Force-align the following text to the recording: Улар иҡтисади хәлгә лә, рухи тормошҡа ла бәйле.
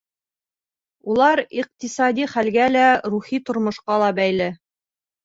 Улар 1.15 1.41
иҡтисади 1.57 2.25
хәлгә 2.31 2.65
лә, 2.77 2.87
рухи 3.15 3.41
тормошҡа 3.51 3.99
ла 4.05 4.09
бәйле. 4.23 4.49